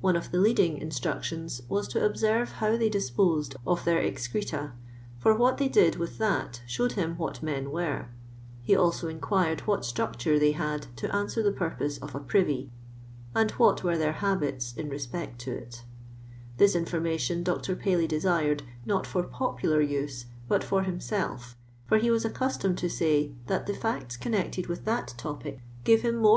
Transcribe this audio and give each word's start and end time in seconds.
One 0.00 0.14
of 0.14 0.30
the 0.30 0.38
leading 0.38 0.78
instructions 0.78 1.62
was 1.68 1.88
to 1.88 2.06
observe 2.06 2.52
how 2.62 2.76
they 2.76 2.88
disposed 2.88 3.56
of 3.66 3.84
their 3.84 3.98
excreta, 3.98 4.70
for 5.18 5.34
what 5.34 5.58
they 5.58 5.66
did 5.66 5.96
with 5.96 6.16
that 6.18 6.62
showed 6.68 6.92
him 6.92 7.16
what 7.16 7.42
men 7.42 7.72
were; 7.72 8.06
he 8.62 8.76
also 8.76 9.08
inquired 9.08 9.62
what 9.62 9.84
structure 9.84 10.38
they 10.38 10.52
had 10.52 10.86
to 10.98 11.12
answer 11.12 11.42
the 11.42 11.50
purpose 11.50 11.98
of 11.98 12.14
a 12.14 12.20
privy, 12.20 12.70
and 13.34 13.50
what 13.52 13.82
were 13.82 13.98
their 13.98 14.12
habits 14.12 14.74
in 14.74 14.88
respect 14.88 15.40
to 15.40 15.54
it 15.56 15.82
This 16.58 16.76
informa 16.76 17.18
tion 17.18 17.42
Dr. 17.42 17.74
Paley 17.74 18.06
desired, 18.06 18.62
not 18.86 19.08
for 19.08 19.24
popular 19.24 19.80
use, 19.80 20.26
but 20.46 20.62
for 20.62 20.84
himself, 20.84 21.56
for 21.84 21.98
he 21.98 22.12
was 22.12 22.24
accustomed 22.24 22.78
to 22.78 22.88
say, 22.88 23.34
that 23.48 23.66
the 23.66 23.74
heU 23.74 24.06
connected 24.20 24.68
with 24.68 24.84
that 24.84 25.14
topic 25.18 25.56
gave 25.56 25.56
him 25.56 25.56
more 25.56 25.56
380 25.56 25.56
LOXDOX 25.56 25.68
LABOUR 25.74 25.96
AXD 25.96 26.02
THE 26.02 26.08
LOXDOX 26.10 26.22
POOR. 26.22 26.26